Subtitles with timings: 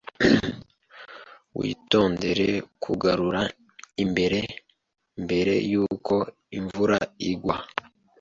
[1.57, 2.47] Witondere
[2.83, 3.41] kugarura
[4.03, 4.39] imbere
[5.23, 6.15] mbere yuko
[6.57, 6.97] imvura
[7.29, 7.55] igwa.